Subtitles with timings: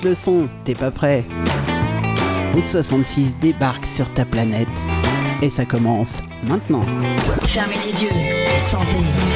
[0.00, 1.24] monte le son, t'es pas prêt?
[2.54, 4.68] Route 66 débarque sur ta planète
[5.42, 6.82] et ça commence maintenant.
[7.46, 8.10] Fermez les yeux,
[8.56, 8.86] sentez,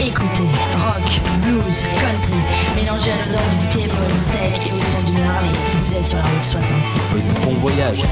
[0.07, 0.45] écoutez,
[0.77, 2.35] rock, blues, country,
[2.77, 5.53] mélangez à l'odeur du thé, steak et au son du Harley.
[5.87, 7.09] Vous êtes sur la route 66.
[7.45, 8.05] Bon voyage.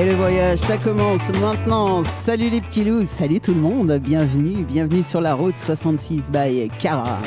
[0.00, 2.02] Et le voyage, ça commence maintenant.
[2.04, 6.70] Salut les petits loups, salut tout le monde, bienvenue, bienvenue sur la route 66 by
[6.78, 7.18] Cara.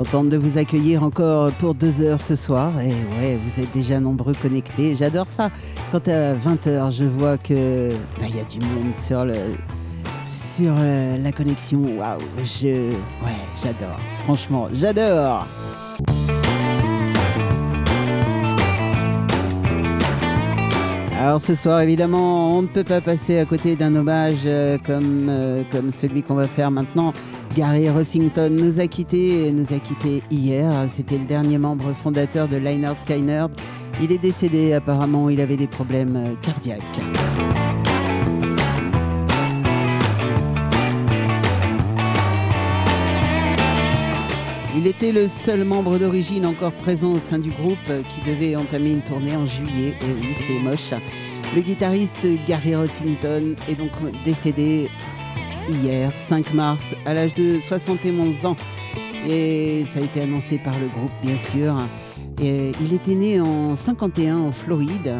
[0.00, 2.72] Contente de vous accueillir encore pour deux heures ce soir.
[2.80, 4.96] Et ouais, vous êtes déjà nombreux connectés.
[4.96, 5.50] J'adore ça.
[5.92, 9.34] Quand à 20h, je vois que bah, il y a du monde sur le
[10.24, 11.82] sur la connexion.
[11.98, 13.98] Waouh, je ouais, j'adore.
[14.24, 15.46] Franchement, j'adore.
[21.20, 25.26] Alors ce soir, évidemment, on ne peut pas passer à côté d'un hommage euh, comme,
[25.28, 27.12] euh, comme celui qu'on va faire maintenant.
[27.56, 30.72] Gary Rossington nous a quittés, nous a quittés hier.
[30.88, 33.50] C'était le dernier membre fondateur de Leinard Skynerd.
[34.00, 36.80] Il est décédé, apparemment, il avait des problèmes euh, cardiaques.
[44.76, 48.92] Il était le seul membre d'origine encore présent au sein du groupe qui devait entamer
[48.92, 49.94] une tournée en juillet.
[50.00, 50.94] Et oui, c'est moche.
[51.54, 53.90] Le guitariste Gary Rossington est donc
[54.24, 54.88] décédé
[55.68, 58.56] hier, 5 mars, à l'âge de 71 ans.
[59.28, 61.74] Et ça a été annoncé par le groupe, bien sûr.
[62.42, 65.14] Et il était né en 51 en Floride,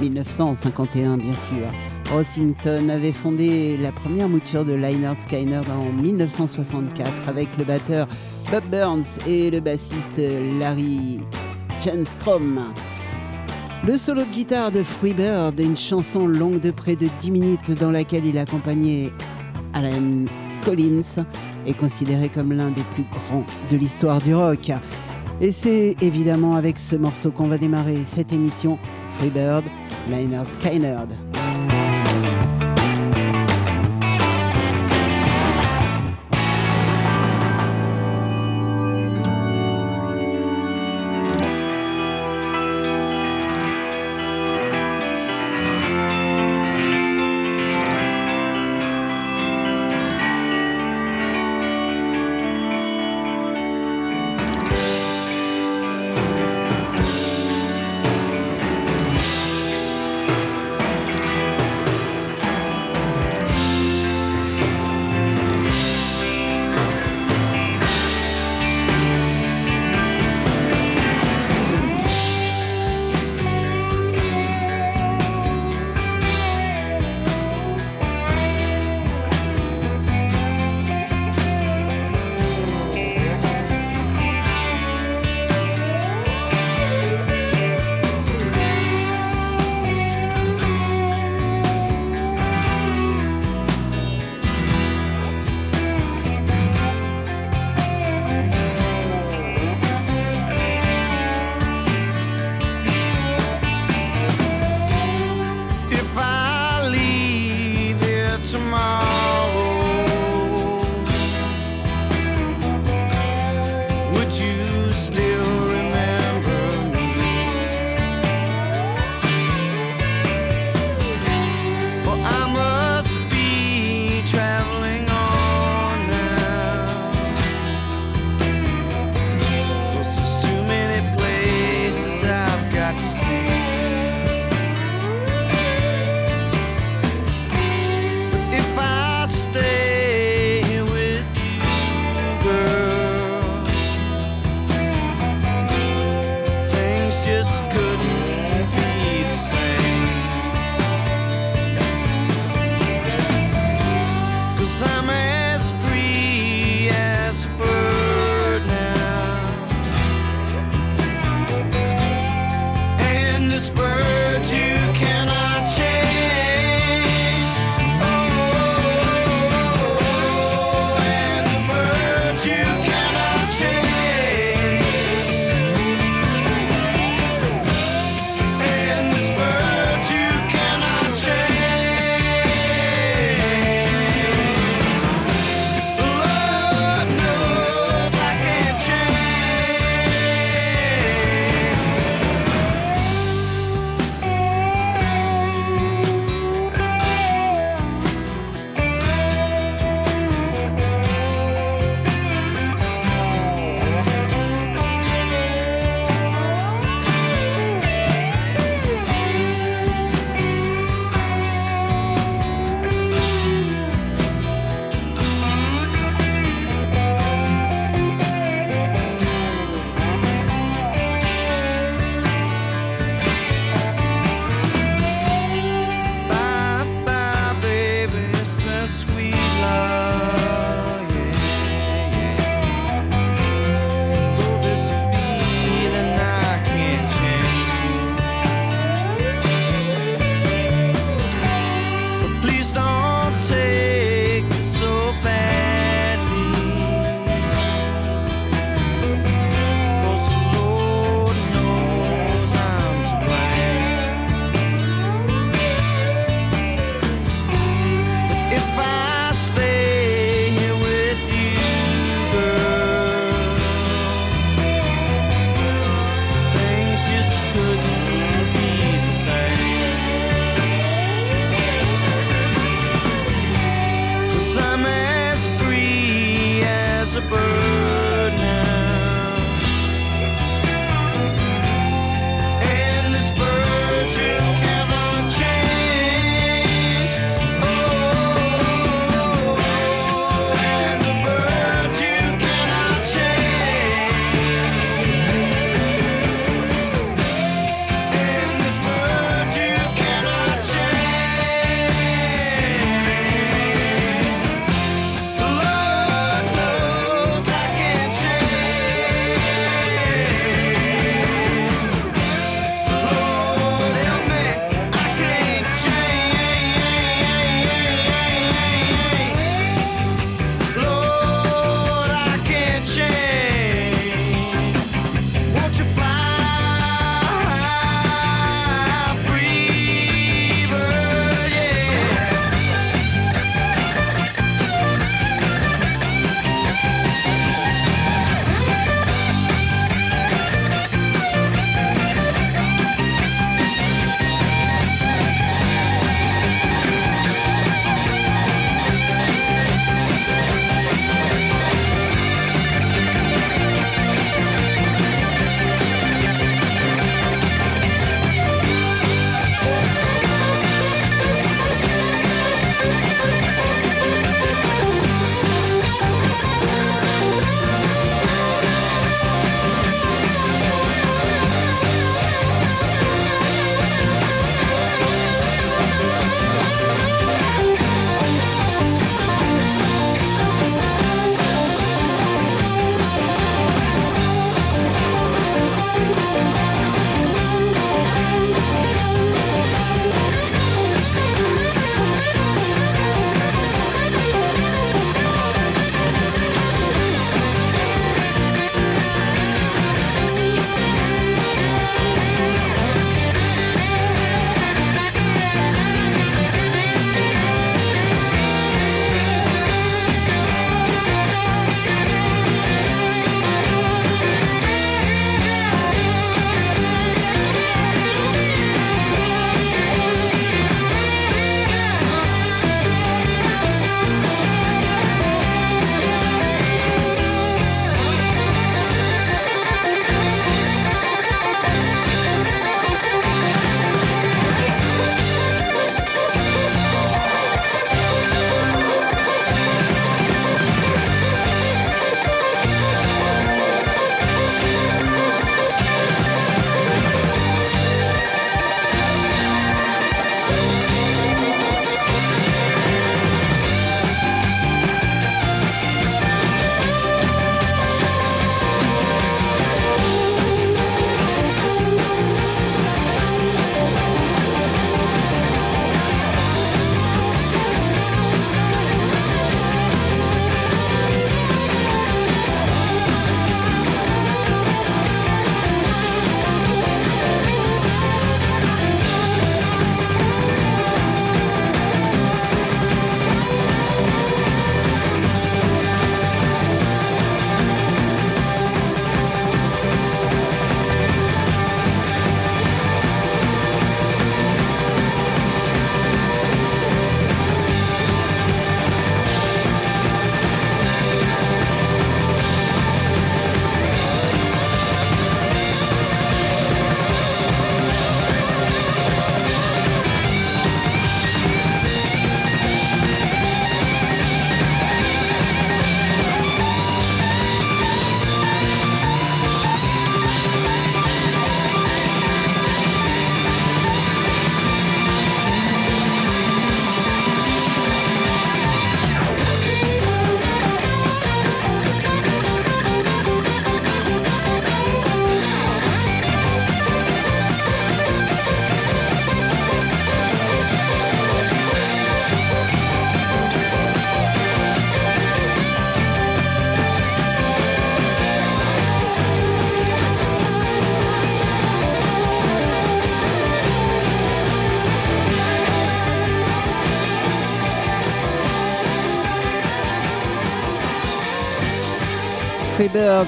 [0.00, 1.68] 1951 bien sûr.
[2.12, 8.06] Rossington avait fondé la première mouture de Leinard Skynyrd en 1964 avec le batteur
[8.50, 10.20] Bob Burns et le bassiste
[10.58, 11.20] Larry
[11.82, 12.72] Jenstrom.
[13.86, 17.90] Le solo de guitare de Freebird, une chanson longue de près de 10 minutes dans
[17.90, 19.10] laquelle il accompagnait
[19.74, 20.26] Alan
[20.64, 21.24] Collins,
[21.66, 24.70] est considéré comme l'un des plus grands de l'histoire du rock.
[25.40, 28.78] Et c'est évidemment avec ce morceau qu'on va démarrer cette émission
[29.18, 29.64] Freebird,
[30.10, 31.08] Leinard Skynyrd.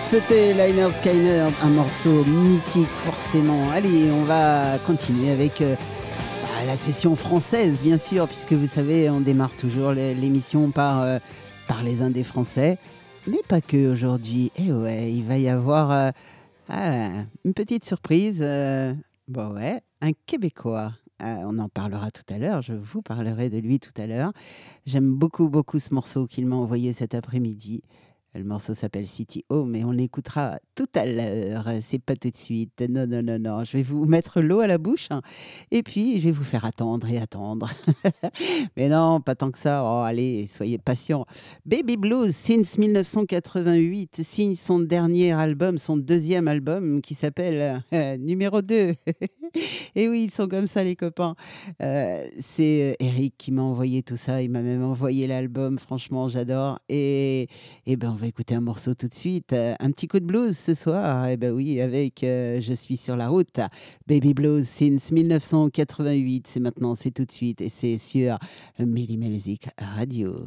[0.03, 3.71] C'était Liner Skyner, un morceau mythique forcément.
[3.71, 9.09] Allez, on va continuer avec euh, bah, la session française, bien sûr, puisque vous savez,
[9.09, 11.19] on démarre toujours l'émission par, euh,
[11.69, 12.79] par les Indés français,
[13.27, 14.51] mais pas que aujourd'hui.
[14.57, 16.11] Eh ouais, il va y avoir euh,
[16.69, 17.11] ah,
[17.45, 18.41] une petite surprise.
[19.29, 20.93] bon ouais, un Québécois.
[21.21, 24.33] on en parlera tout à l'heure, je vous parlerai de lui tout à l'heure.
[24.87, 27.83] J'aime beaucoup, beaucoup ce morceau qu'il m'a envoyé cet après-midi.
[28.35, 31.69] Le morceau s'appelle City Home mais on l'écoutera tout à l'heure.
[31.83, 32.85] C'est pas tout de suite.
[32.89, 33.65] Non, non, non, non.
[33.65, 35.21] Je vais vous mettre l'eau à la bouche hein.
[35.71, 37.71] et puis je vais vous faire attendre et attendre.
[38.77, 39.83] mais non, pas tant que ça.
[39.85, 41.27] Oh, allez, soyez patients.
[41.65, 48.63] Baby Blues, since 1988, signe son dernier album, son deuxième album qui s'appelle euh, numéro
[48.63, 48.95] 2.
[49.95, 51.35] et oui, ils sont comme ça, les copains.
[51.83, 54.43] Euh, c'est euh, Eric qui m'a envoyé tout ça.
[54.43, 55.79] Il m'a même envoyé l'album.
[55.79, 56.79] Franchement, j'adore.
[56.89, 57.49] Et,
[57.87, 59.53] et ben, on va écouter un morceau tout de suite.
[59.53, 61.29] Euh, un petit coup de blues ce soir.
[61.29, 63.61] Eh ben oui, avec Je suis sur la route.
[64.07, 66.47] Baby Blues since 1988.
[66.47, 67.61] C'est maintenant, c'est tout de suite.
[67.61, 68.39] Et c'est sur
[68.79, 70.45] Melly Music Radio.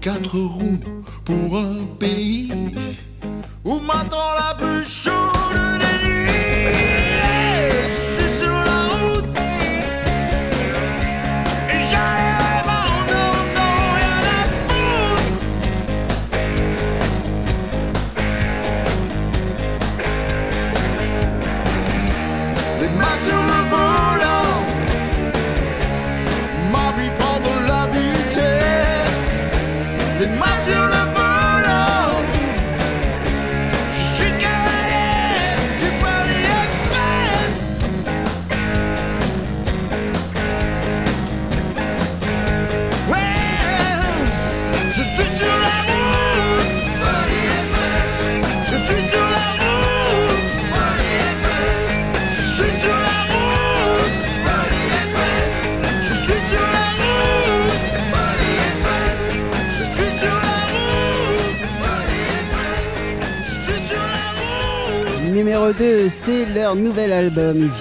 [0.00, 0.80] Quatre roues
[1.24, 1.77] pour un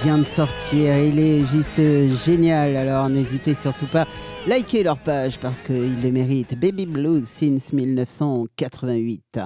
[0.08, 0.98] vient de sortir.
[1.04, 1.82] Il est juste
[2.26, 2.78] génial.
[2.78, 4.08] Alors n'hésitez surtout pas.
[4.48, 6.58] Likez leur page parce qu'ils le méritent.
[6.58, 9.42] Baby Blues since 1988.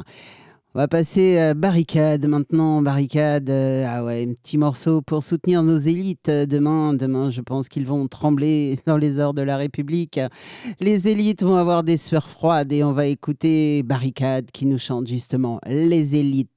[0.76, 2.84] On va passer à Barricade maintenant.
[2.84, 6.30] Barricade, euh, ah ouais, un petit morceau pour soutenir nos élites.
[6.30, 10.20] Demain, demain, je pense qu'ils vont trembler dans les heures de la République.
[10.80, 15.08] Les élites vont avoir des sueurs froides et on va écouter Barricade qui nous chante
[15.08, 16.52] justement les élites.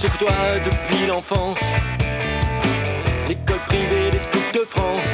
[0.00, 1.60] Se côtoie depuis l'enfance.
[3.28, 5.12] L'école privée des scouts de France.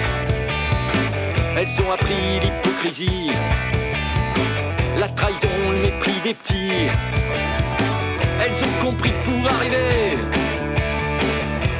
[1.56, 3.32] Elles ont appris l'hypocrisie,
[4.96, 6.88] la trahison, le mépris des petits.
[8.40, 10.18] Elles ont compris pour arriver,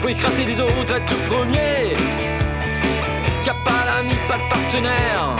[0.00, 1.96] faut écraser les autres, être le premier.
[3.44, 5.36] Qu'il n'y a pas l'ami, pas de partenaire,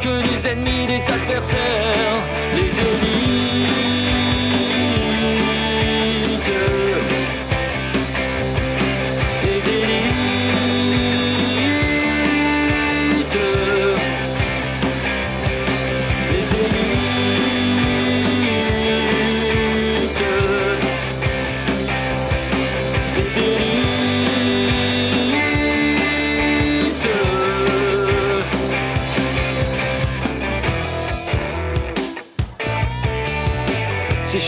[0.00, 2.18] que les ennemis, les adversaires,
[2.54, 3.27] les élites.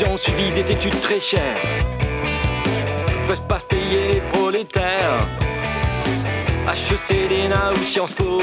[0.05, 1.41] Ont suivi des études très chères,
[3.27, 5.19] peuvent pas se payer les prolétaires.
[6.69, 8.41] HEC, l'ENA ou Sciences Po,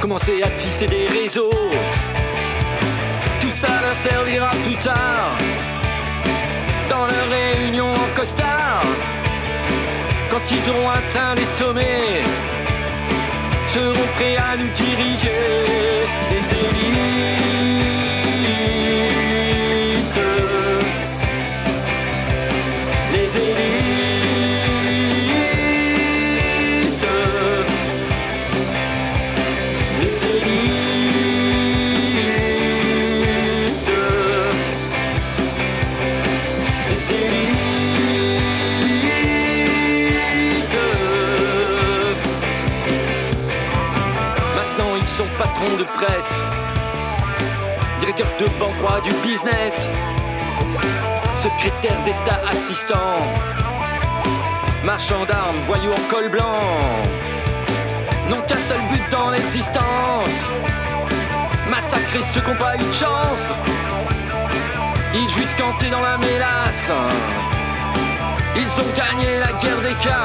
[0.00, 1.50] commencer à tisser des réseaux.
[3.40, 5.36] Tout ça leur servira plus tard,
[6.88, 8.82] dans leur réunion en costard.
[10.30, 12.22] Quand ils auront atteint les sommets,
[13.68, 15.64] seront prêts à nous diriger.
[16.30, 17.29] Les élites.
[68.72, 70.19] Ils ont gagné la guerre des casses,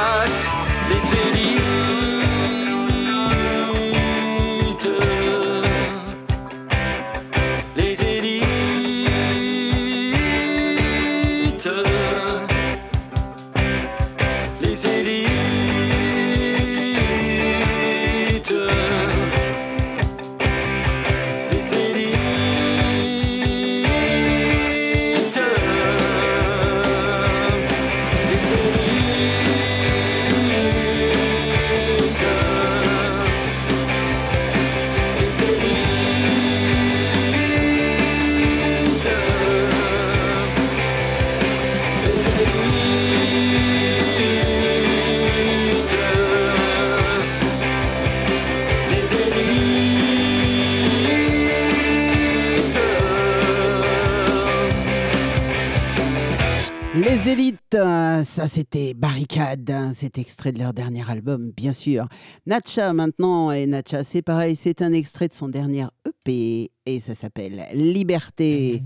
[58.35, 62.05] ça c'était Barricade, hein, c'est extrait de leur dernier album, bien sûr.
[62.45, 67.15] Natcha maintenant, et Natcha c'est pareil, c'est un extrait de son dernier EP, et ça
[67.15, 68.83] s'appelle Liberté,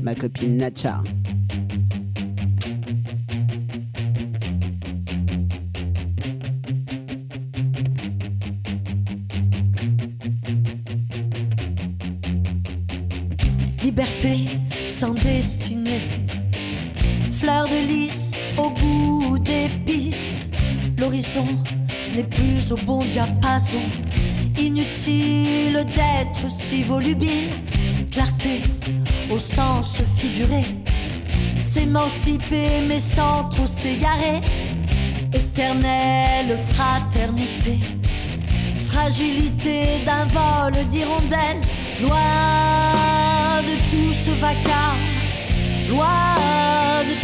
[0.00, 1.02] ma copine Natcha.
[13.82, 16.00] Liberté sans destinée,
[17.44, 20.48] fleur de lys au goût d'épices.
[20.96, 21.46] L'horizon
[22.14, 23.84] n'est plus au bon diapason.
[24.58, 27.50] Inutile d'être si volubile,
[28.10, 28.62] clarté
[29.30, 30.64] au sens figuré.
[31.58, 34.40] S'émanciper mais sans trop s'égarer.
[35.34, 37.78] Éternelle fraternité,
[38.80, 41.62] fragilité d'un vol d'hirondelles,
[42.00, 45.04] loin de tout ce vacarme,
[45.90, 46.63] loin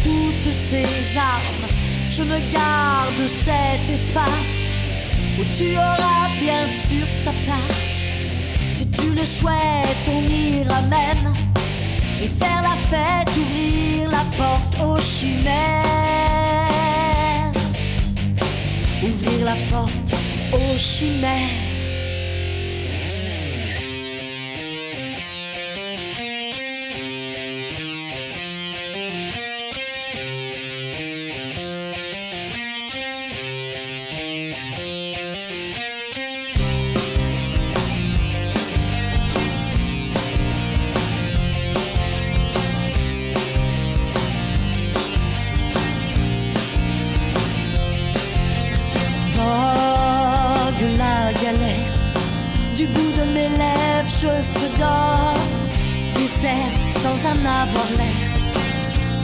[0.02, 1.68] toutes ces armes.
[2.10, 4.76] Je me garde cet espace
[5.38, 8.02] où tu auras bien sûr ta place.
[8.72, 11.34] Si tu le souhaites, on ira même
[12.22, 15.84] et faire la fête, ouvrir la porte aux chimères.
[19.02, 20.12] Ouvrir la porte
[20.52, 21.69] aux chimères.
[57.02, 58.20] Sans en avoir l'air.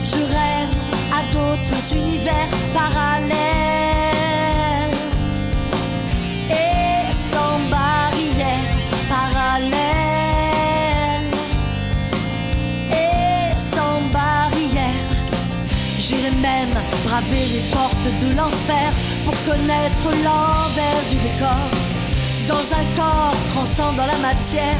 [0.03, 0.73] Je rêve
[1.17, 3.37] à d'autres univers parallèles
[6.49, 8.69] et sans barrière
[9.15, 9.77] parallèle
[12.89, 15.09] et sans barrière.
[15.99, 18.89] J'irai même braver les portes de l'enfer
[19.23, 21.69] pour connaître l'envers du décor
[22.47, 24.79] dans un corps transcendant la matière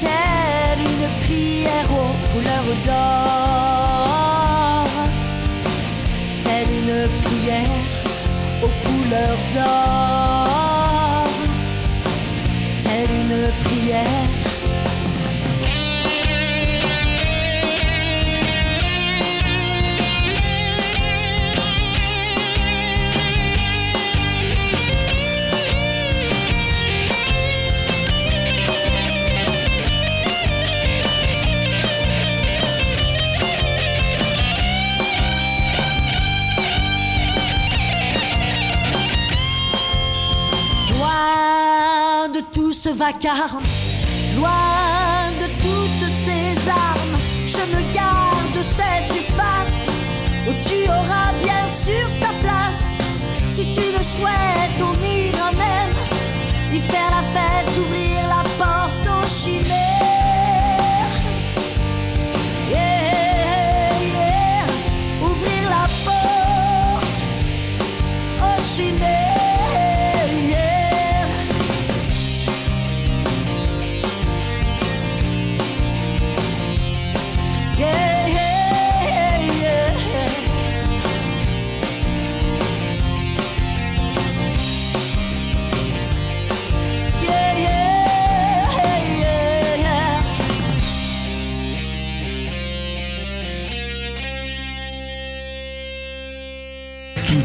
[0.00, 4.88] telle une prière aux couleurs d'or,
[6.42, 7.84] telle une prière
[8.64, 11.28] aux couleurs d'or,
[12.82, 14.29] telle une prière
[42.92, 43.62] vacarme,
[44.36, 47.18] loin de toutes ces armes.
[47.46, 49.88] Je me garde cet espace
[50.48, 52.98] où tu auras bien sûr ta place.
[53.50, 55.96] Si tu le souhaites, on ira même
[56.72, 59.70] y faire la fête, ouvrir la porte aux chimères.
[62.68, 64.64] Yeah, yeah,
[65.22, 67.18] ouvrir la porte
[68.42, 68.62] aux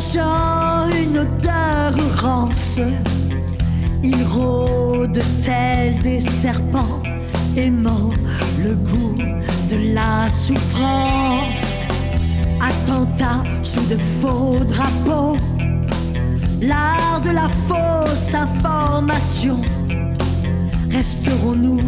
[0.00, 2.80] Une odeur rance,
[4.02, 7.02] Ils rôdent tels des serpents,
[7.54, 8.08] aimant
[8.62, 9.18] le goût
[9.68, 11.84] de la souffrance.
[12.62, 15.36] Attentats sous de faux drapeaux,
[16.62, 19.60] l'art de la fausse information.
[20.90, 21.80] Resterons-nous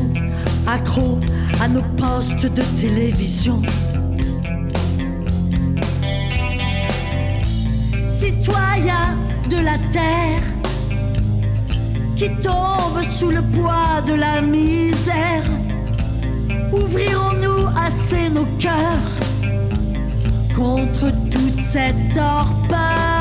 [0.67, 1.19] accros
[1.63, 3.63] à nos postes de télévision?
[8.75, 10.41] De la terre
[12.17, 15.45] qui tombent sous le poids de la misère,
[16.73, 19.19] ouvrirons-nous assez nos cœurs
[20.57, 23.12] contre toute cette torpeur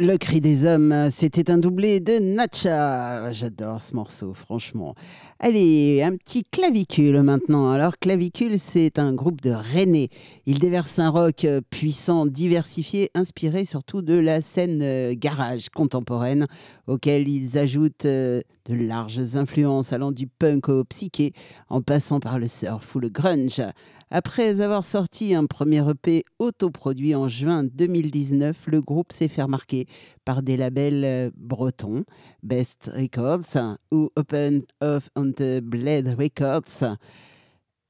[0.00, 3.32] Le cri des hommes, c'était un doublé de Natcha.
[3.32, 4.94] J'adore ce morceau, franchement.
[5.40, 7.72] Allez, un petit clavicule maintenant.
[7.72, 10.08] Alors, clavicule, c'est un groupe de Rennais.
[10.46, 16.46] Il déverse un rock puissant, diversifié, inspiré surtout de la scène euh, garage contemporaine,
[16.86, 21.32] auquel ils ajoutent euh, de larges influences allant du punk au psyché,
[21.70, 23.62] en passant par le surf ou le grunge.
[24.10, 29.86] Après avoir sorti un premier EP autoproduit en juin 2019, le groupe s'est fait remarquer
[30.24, 32.04] par des labels euh, bretons,
[32.42, 36.96] Best Records ou Open of on the Blade Records.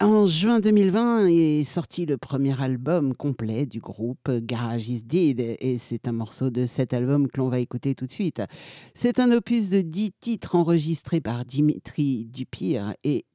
[0.00, 5.76] En juin 2020 est sorti le premier album complet du groupe Garage is Dead et
[5.76, 8.40] c'est un morceau de cet album que l'on va écouter tout de suite.
[8.94, 13.26] C'est un opus de 10 titres enregistrés par Dimitri Dupire et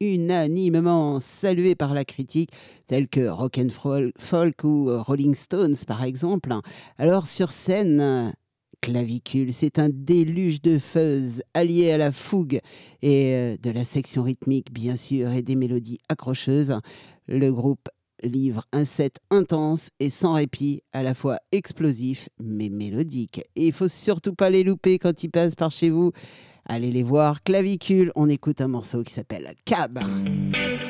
[0.00, 2.52] unanimement salué par la critique,
[2.86, 6.54] tels que Rock and Fol- Folk ou Rolling Stones par exemple.
[6.98, 8.32] Alors sur scène,
[8.80, 12.60] Clavicule, c'est un déluge de fuzz allié à la fougue
[13.02, 16.78] et euh, de la section rythmique bien sûr et des mélodies accrocheuses.
[17.26, 17.88] Le groupe
[18.22, 23.40] livre un set intense et sans répit, à la fois explosif mais mélodique.
[23.56, 26.12] Et il faut surtout pas les louper quand ils passent par chez vous.
[26.66, 29.98] Allez les voir, Clavicule, on écoute un morceau qui s'appelle Cab.
[29.98, 30.87] Cab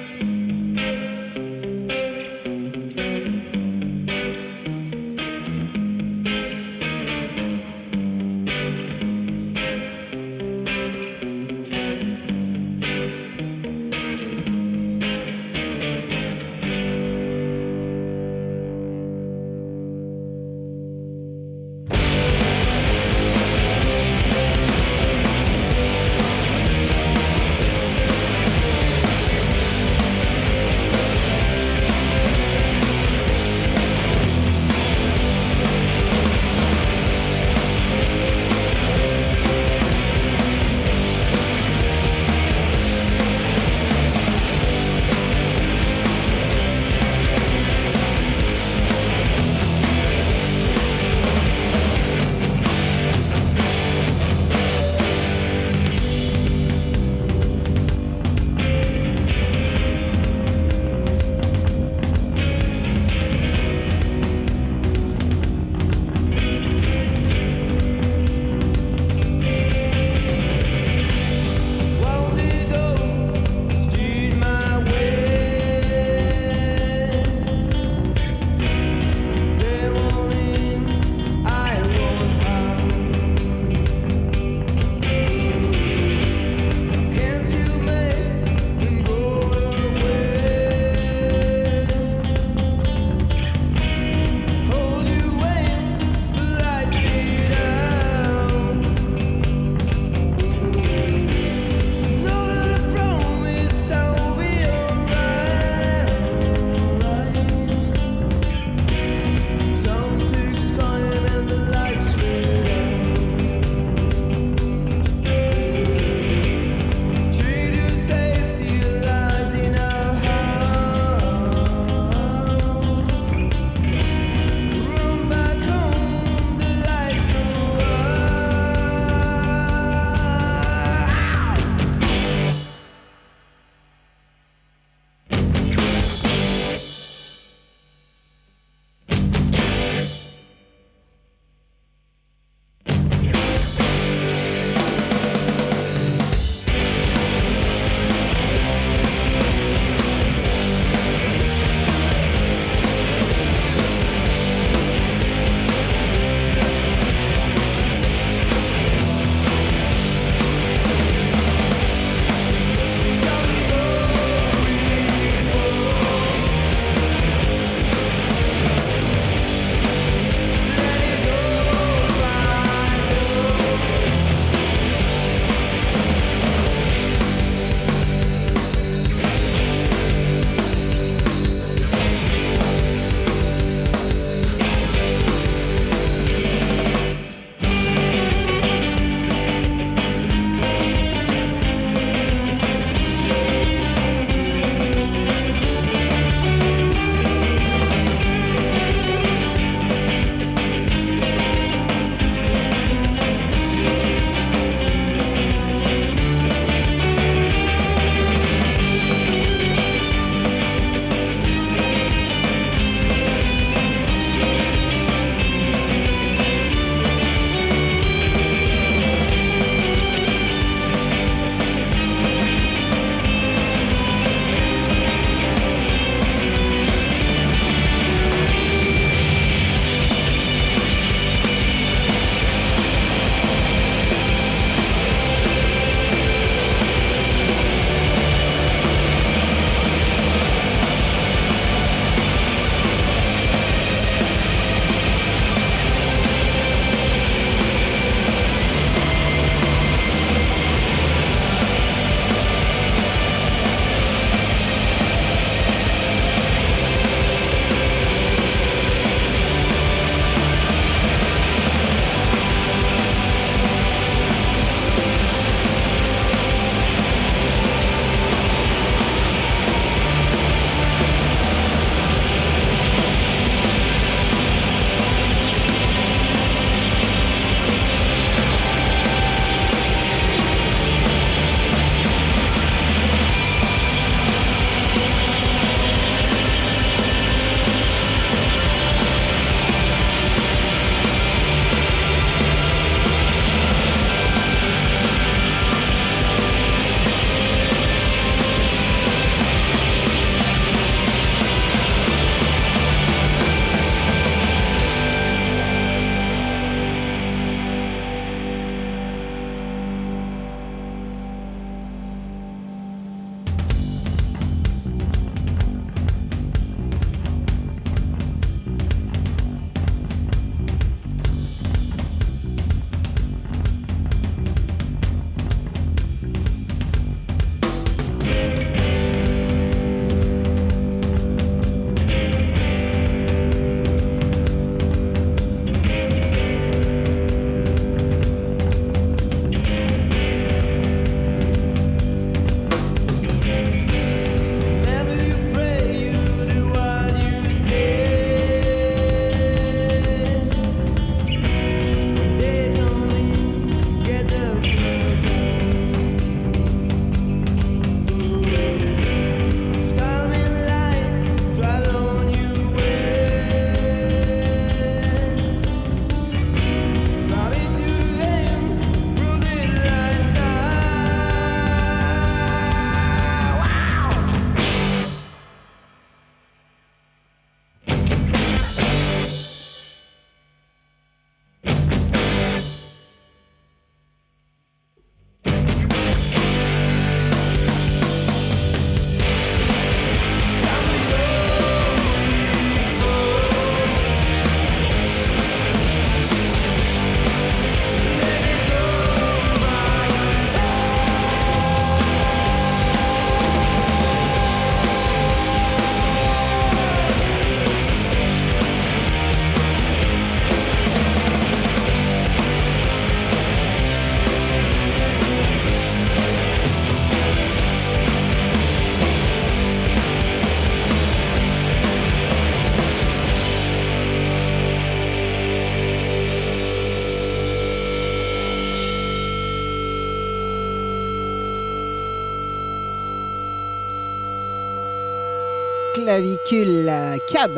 [436.19, 436.91] clavicule
[437.33, 437.55] cab.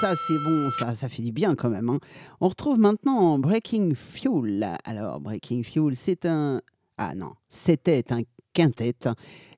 [0.00, 1.88] Ça, c'est bon, ça, ça fait du bien quand même.
[1.88, 1.98] hein.
[2.42, 4.76] On retrouve maintenant Breaking Fuel.
[4.84, 6.60] Alors, Breaking Fuel, c'est un.
[6.98, 8.20] Ah non, c'était un
[8.52, 8.92] quintet.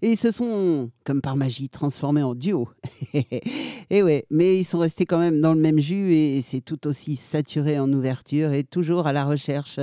[0.03, 2.69] Et ils se sont, comme par magie, transformés en duo.
[3.91, 6.87] et ouais, mais ils sont restés quand même dans le même jus et c'est tout
[6.87, 9.81] aussi saturé en ouverture et toujours à la recherche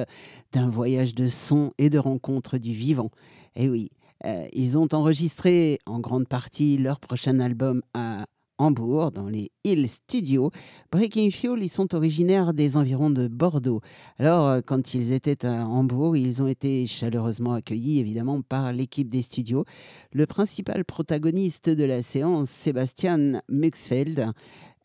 [0.53, 3.09] d'un voyage de son et de rencontre du vivant.
[3.57, 3.89] Et oui,
[4.25, 8.25] euh, ils ont enregistré en grande partie leur prochain album à
[8.61, 10.51] Hambourg, dans les Hill Studios.
[10.91, 13.81] Breaking Fuel, ils sont originaires des environs de Bordeaux.
[14.19, 19.09] Alors, euh, quand ils étaient à Hambourg, ils ont été chaleureusement accueillis, évidemment, par l'équipe
[19.09, 19.65] des studios.
[20.13, 24.31] Le principal protagoniste de la séance, Sébastien Muxfeld,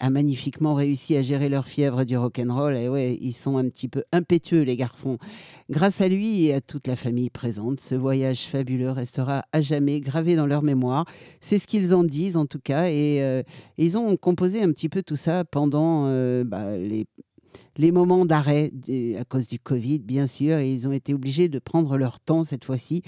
[0.01, 2.77] a magnifiquement réussi à gérer leur fièvre du rock'n'roll.
[2.77, 5.19] Et ouais, ils sont un petit peu impétueux, les garçons.
[5.71, 10.01] Grâce à lui et à toute la famille présente, ce voyage fabuleux restera à jamais
[10.01, 11.05] gravé dans leur mémoire.
[11.41, 12.89] C'est ce qu'ils en disent, en tout cas.
[12.89, 13.43] Et euh,
[13.79, 17.07] ils ont composé un petit peu tout ça pendant euh, bah, les
[17.77, 18.71] les moments d'arrêt
[19.19, 22.45] à cause du Covid, bien sûr, et ils ont été obligés de prendre leur temps
[22.45, 23.03] cette fois-ci.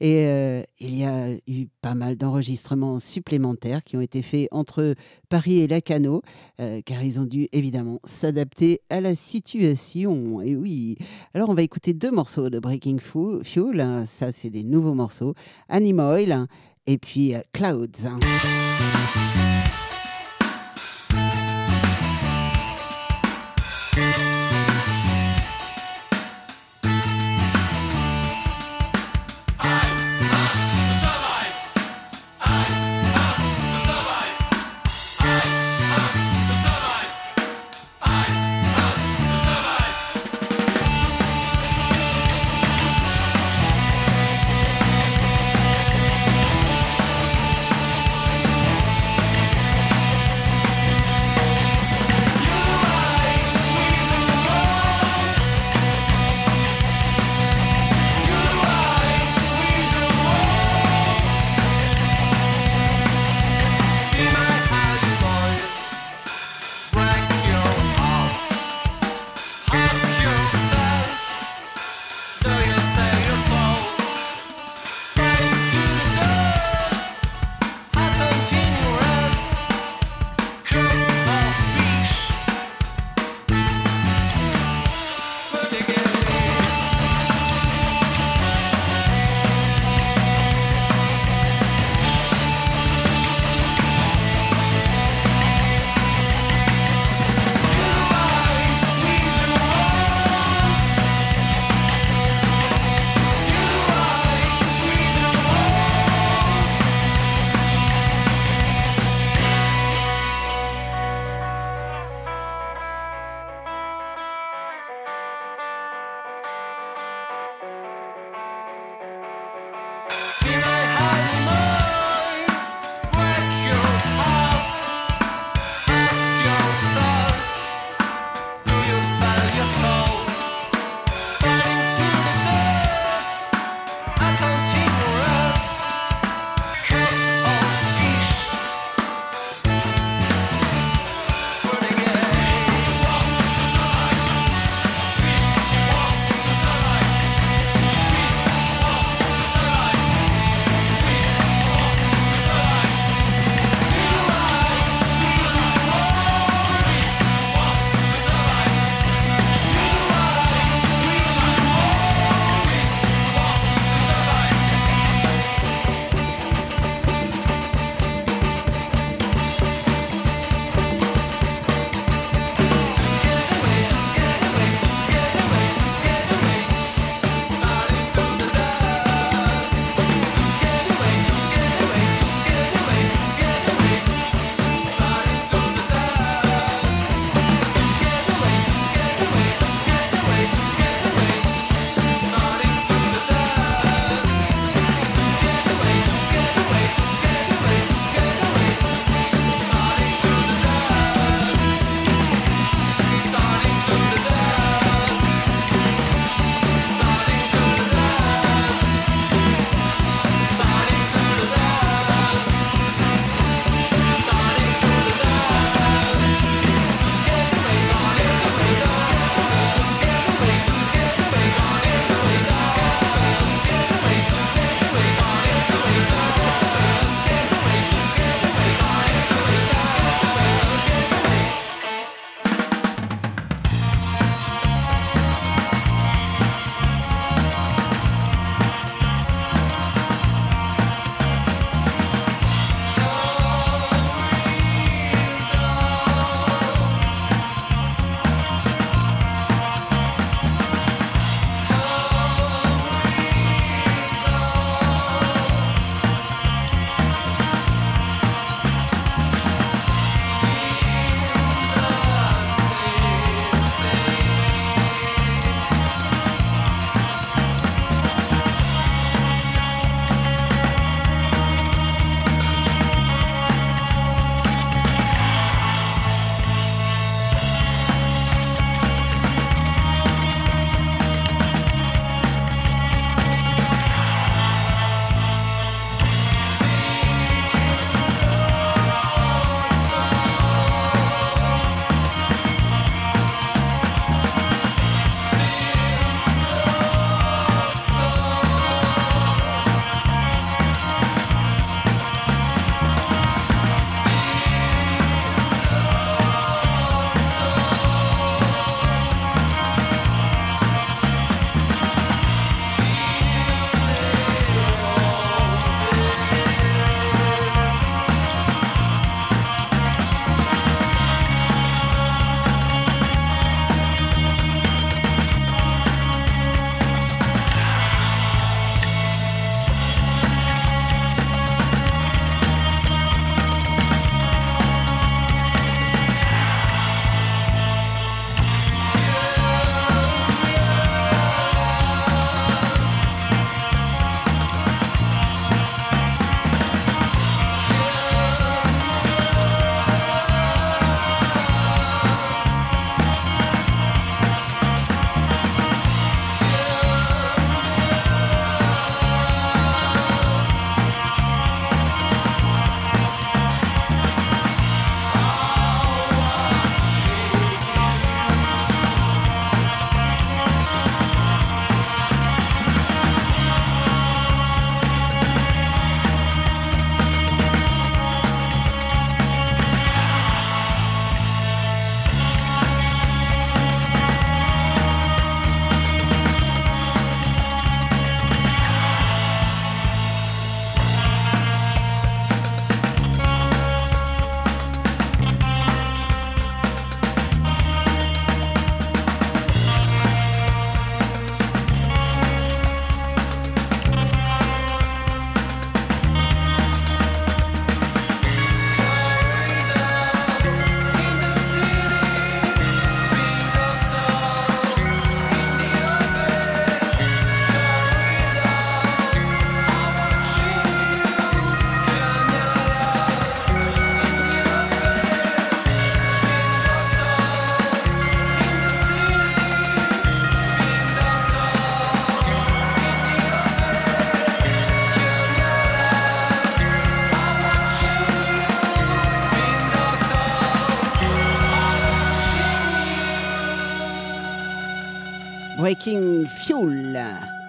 [0.00, 4.94] Et euh, il y a eu pas mal d'enregistrements supplémentaires qui ont été faits entre
[5.28, 6.22] Paris et Lacano,
[6.60, 10.40] euh, car ils ont dû évidemment s'adapter à la situation.
[10.40, 10.96] Et oui,
[11.34, 14.04] alors on va écouter deux morceaux de Breaking Fu- Fuel.
[14.06, 15.34] Ça, c'est des nouveaux morceaux.
[15.68, 16.46] Animoil
[16.86, 18.08] et puis euh, Clouds.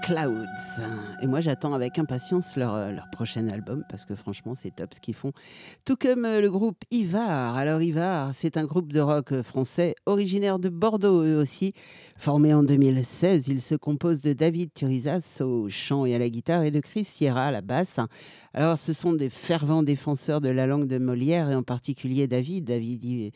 [0.04, 0.82] Clouds.
[1.22, 4.94] Et moi, j'attends avec impatience leur, euh, leur prochain album parce que franchement, c'est top
[4.94, 5.32] ce qu'ils font.
[5.86, 7.56] Tout comme euh, le groupe Ivar.
[7.56, 11.72] Alors, Ivar, c'est un groupe de rock euh, français originaire de Bordeaux, eux aussi.
[12.18, 16.64] Formé en 2016, il se compose de David Turizas au chant et à la guitare
[16.64, 17.98] et de Chris Sierra à la basse.
[18.54, 22.66] Alors, ce sont des fervents défenseurs de la langue de Molière et en particulier David.
[22.66, 23.32] David,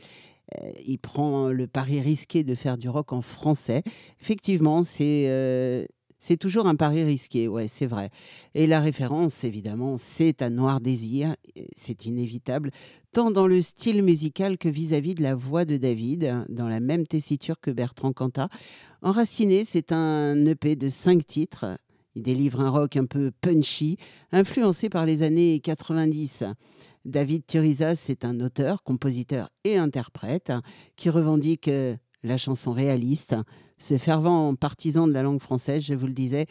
[0.85, 3.83] il prend le pari risqué de faire du rock en français.
[4.21, 5.87] Effectivement, c'est
[6.19, 8.09] c'est toujours un pari risqué, ouais, c'est vrai.
[8.55, 11.35] Et la référence, évidemment, c'est à Noir Désir,
[11.75, 12.71] c'est inévitable,
[13.11, 17.05] tant dans le style musical que vis-à-vis de la voix de David, dans la même
[17.05, 18.49] tessiture que Bertrand Cantat.
[19.01, 21.65] Enraciné, c'est un EP de cinq titres.
[22.15, 23.97] Il délivre un rock un peu punchy,
[24.31, 26.45] influencé par les années 90.
[27.05, 30.51] David Thurizas est un auteur, compositeur et interprète
[30.95, 33.35] qui revendique euh, la chanson réaliste.
[33.77, 36.45] Ce fervent partisan de la langue française, je vous le disais,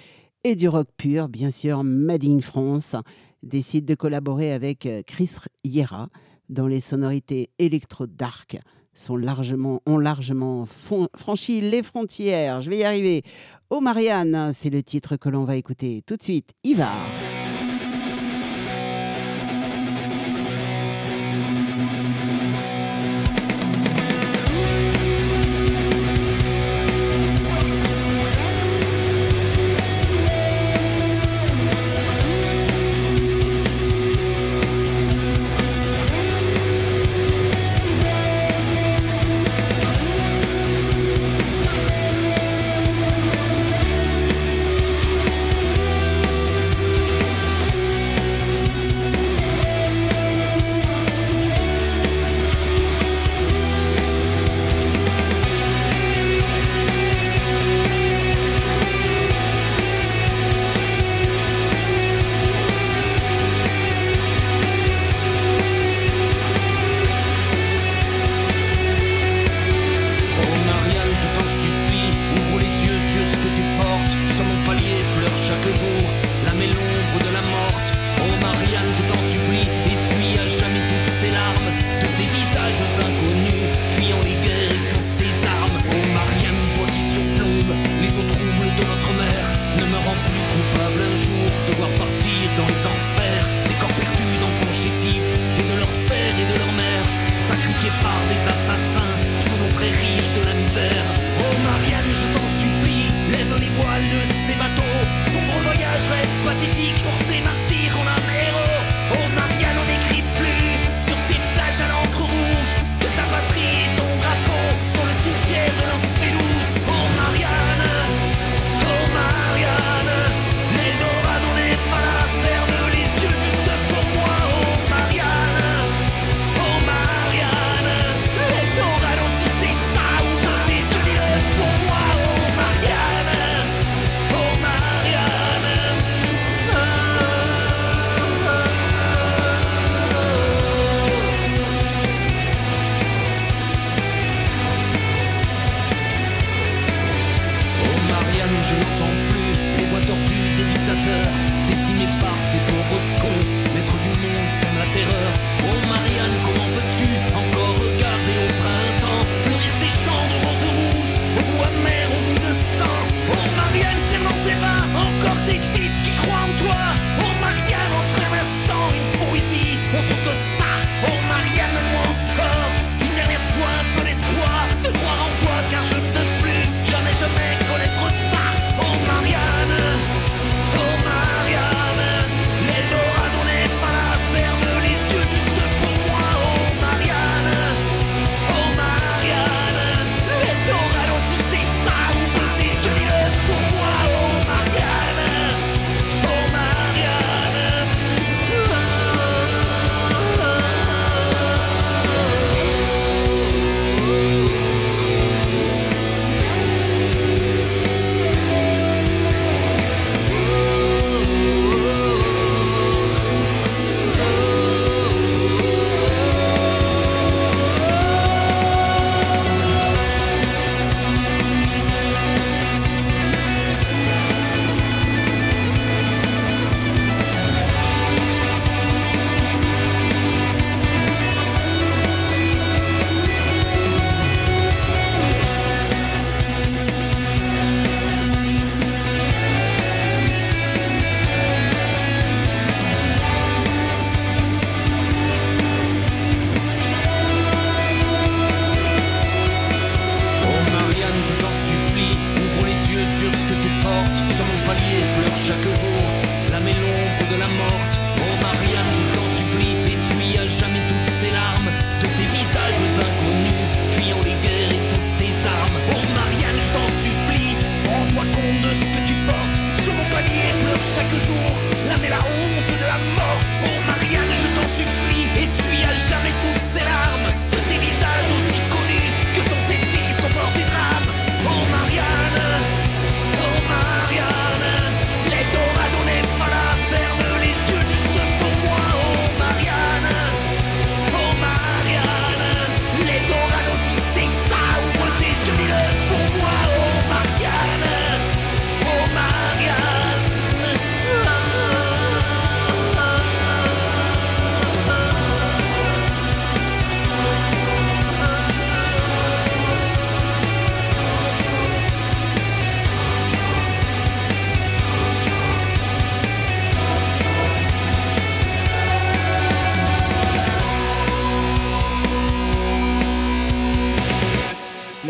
[0.44, 2.94] et du rock pur, bien sûr, Made France,
[3.42, 5.30] décide de collaborer avec euh, Chris
[5.64, 6.08] Yera
[6.48, 8.58] dont les sonorités électro-dark
[8.94, 12.60] sont largement, ont largement franchi les frontières.
[12.60, 13.22] Je vais y arriver.
[13.70, 16.52] Oh Marianne, c'est le titre que l'on va écouter tout de suite.
[16.64, 16.96] Ivar.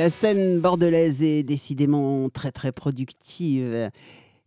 [0.06, 3.90] La scène bordelaise est décidément très très productive.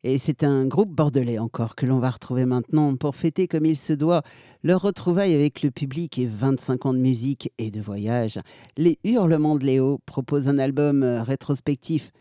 [0.05, 3.77] Et c'est un groupe bordelais encore que l'on va retrouver maintenant pour fêter comme il
[3.77, 4.21] se doit
[4.63, 8.39] leur retrouvaille avec le public et 25 ans de musique et de voyage.
[8.77, 12.13] Les Hurlements de Léo proposent un album euh, rétrospectif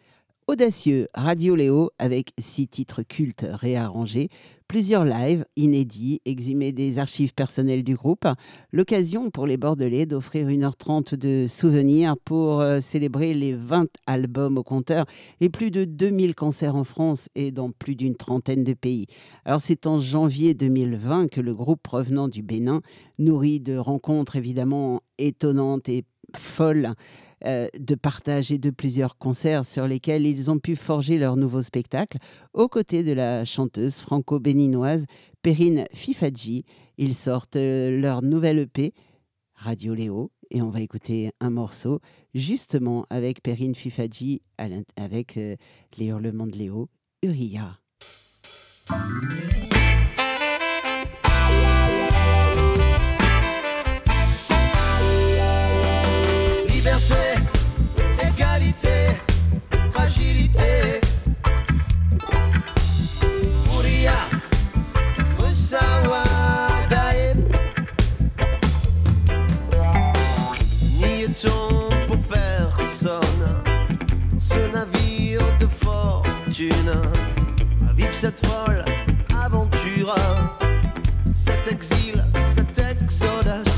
[0.49, 4.31] audacieux, Radio Léo, avec six titres cultes réarrangés,
[4.69, 8.27] plusieurs lives inédits, exhumés des archives personnelles du groupe.
[8.71, 14.63] L'occasion pour les Bordelais d'offrir 1h30 de souvenirs pour euh, célébrer les 20 albums au
[14.63, 15.07] compteur
[15.41, 19.07] et plus de 2000 concerts en France et dans plus d'une trentaine de pays.
[19.47, 22.83] Alors c'est en janvier 2020 que le groupe provenant du Bénin,
[23.19, 26.05] nourri de rencontres évidemment étonnantes et
[26.37, 26.95] folles,
[27.45, 31.63] euh, de partage et de plusieurs concerts sur lesquels ils ont pu forger leur nouveau
[31.63, 32.19] spectacle
[32.53, 35.07] aux côtés de la chanteuse franco-béninoise
[35.43, 36.65] Perrine Fifadji.
[36.97, 38.93] Ils sortent euh, leur nouvelle EP,
[39.55, 42.01] Radio Léo, et on va écouter un morceau
[42.35, 44.43] justement avec Perrine Fifadji,
[44.97, 45.57] avec euh,
[45.97, 46.89] les hurlements de Léo,
[47.23, 47.79] Uriah.
[77.89, 78.85] À vivre cette folle
[79.45, 80.15] aventure,
[81.33, 83.78] cet exil, cet exodus.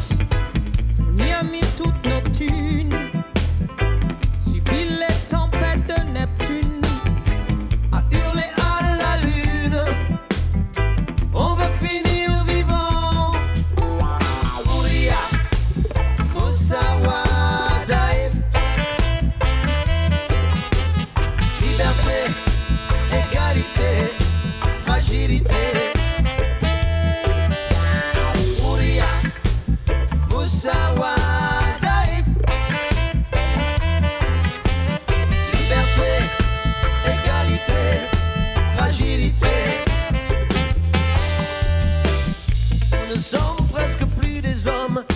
[44.62, 45.09] Plus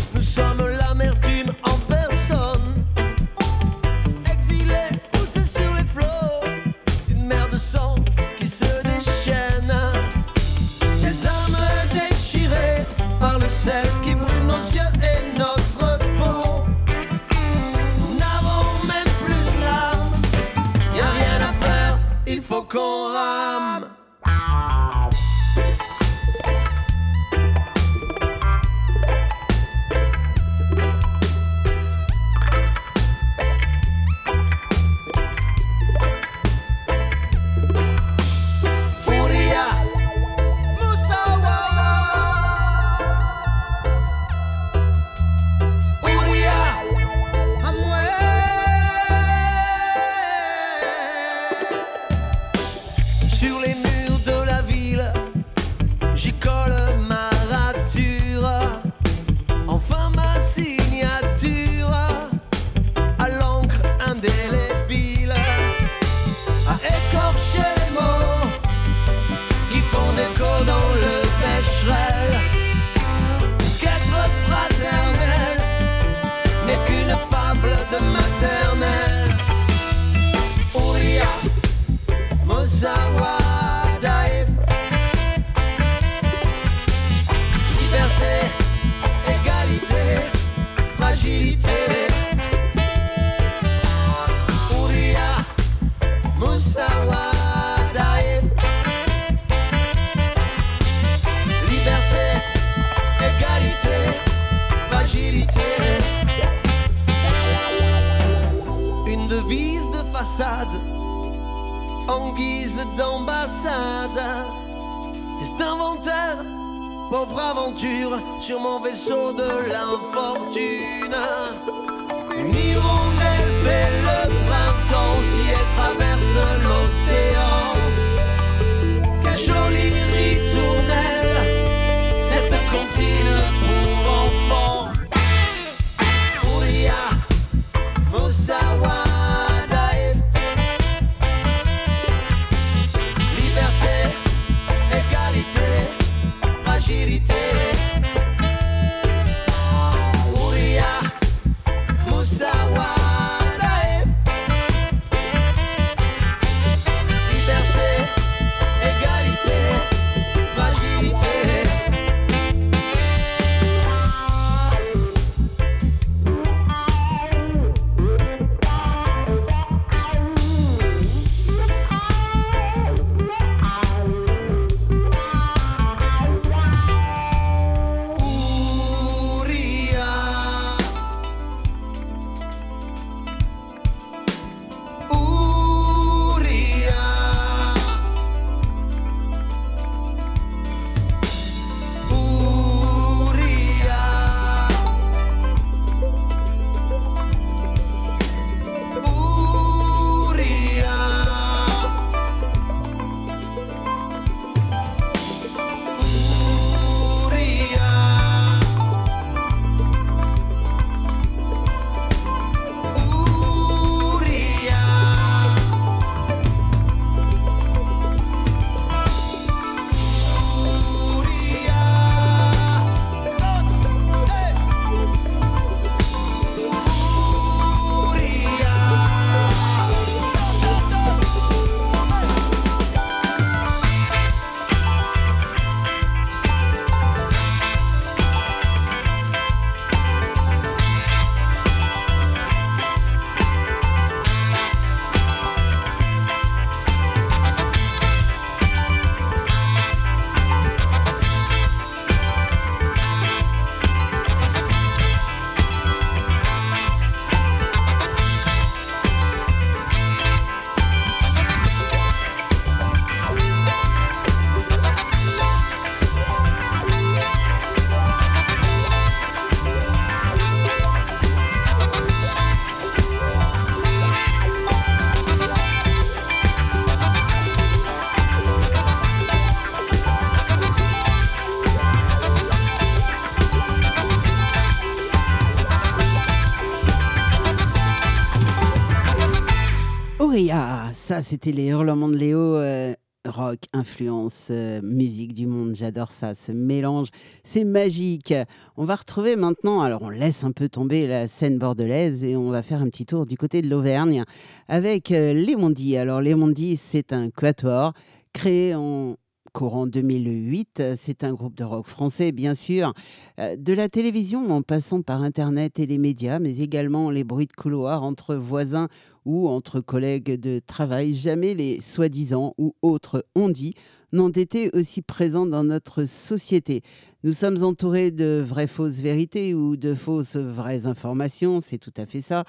[291.23, 292.57] c'était les hurlements de Léo.
[292.57, 292.95] euh,
[293.27, 297.09] rock, influence, euh, musique du monde, j'adore ça, ce mélange,
[297.43, 298.35] c'est magique.
[298.77, 302.51] On va retrouver maintenant, alors on laisse un peu tomber la scène bordelaise et on
[302.51, 304.25] va faire un petit tour du côté de l'Auvergne
[304.69, 305.97] avec euh, Les Mondis.
[305.97, 307.95] Alors Les Mondis, c'est un quatuor
[308.33, 309.17] créé en
[309.53, 310.83] courant 2008.
[310.97, 312.93] C'est un groupe de rock français, bien sûr,
[313.39, 317.53] de la télévision en passant par Internet et les médias, mais également les bruits de
[317.53, 318.89] couloir entre voisins
[319.25, 321.14] ou entre collègues de travail.
[321.14, 323.75] Jamais les soi-disant ou autres on dit
[324.12, 326.83] n'ont été aussi présents dans notre société.
[327.25, 332.07] Nous sommes entourés de vraies fausses vérités ou de fausses vraies informations, c'est tout à
[332.07, 332.45] fait ça.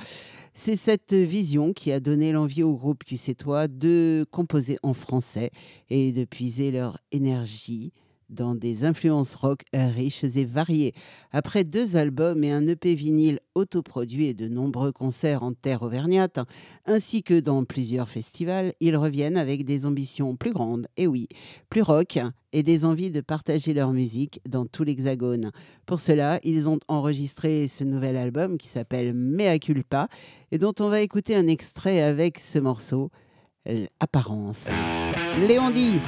[0.54, 5.50] C'est cette vision qui a donné l'envie au groupe Tu sais de composer en français
[5.90, 7.92] et de puiser leur énergie
[8.30, 10.94] dans des influences rock riches et variées.
[11.32, 16.40] Après deux albums et un EP vinyle autoproduit et de nombreux concerts en terre auvergnate,
[16.86, 21.28] ainsi que dans plusieurs festivals, ils reviennent avec des ambitions plus grandes, et oui,
[21.70, 22.20] plus rock,
[22.52, 25.52] et des envies de partager leur musique dans tout l'Hexagone.
[25.86, 30.08] Pour cela, ils ont enregistré ce nouvel album qui s'appelle Mea Culpa,
[30.52, 33.10] et dont on va écouter un extrait avec ce morceau,
[34.00, 34.68] Apparence.
[35.40, 36.00] Léon dit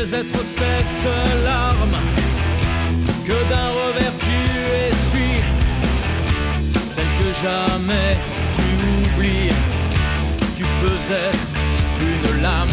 [0.00, 1.06] Être cette
[1.44, 1.98] larme
[3.26, 4.40] que d'un revers tu
[4.88, 5.42] essuies,
[6.86, 8.16] celle que jamais
[8.54, 8.62] tu
[8.96, 9.52] oublies.
[10.56, 11.48] Tu peux être
[12.00, 12.68] une lame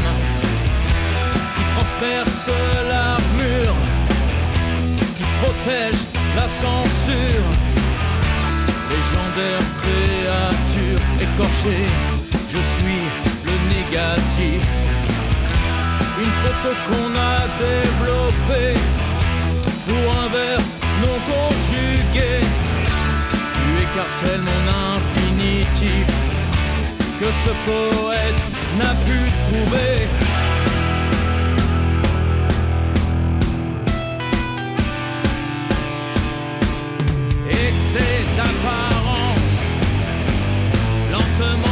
[1.55, 2.49] qui renverse
[2.87, 3.75] l'armure
[5.17, 6.07] qui protège
[6.37, 7.49] la censure.
[8.89, 11.87] Légendaire créature écorchée,
[12.49, 13.03] je suis
[13.45, 14.65] le négatif.
[16.19, 18.79] Une photo qu'on a développée
[19.85, 20.65] pour un verre
[21.03, 22.41] non conjugué.
[23.53, 24.63] Tu écartèles mon
[24.95, 26.07] infinitif
[27.19, 28.47] que ce poète
[28.79, 30.07] n'a pu trouver.
[37.49, 39.59] Excès d'apparence,
[41.11, 41.66] lentement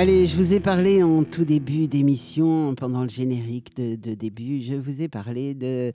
[0.00, 4.74] Allez, je vous ai parlé en tout début d'émission, pendant le générique de, début, je
[4.74, 5.92] vous ai parlé de